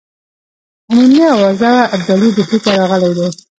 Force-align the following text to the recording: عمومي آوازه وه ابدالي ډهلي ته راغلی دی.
عمومي 0.91 1.21
آوازه 1.33 1.67
وه 1.75 1.83
ابدالي 1.95 2.29
ډهلي 2.35 2.45
ته 2.63 2.69
راغلی 2.79 3.11
دی. 3.17 3.27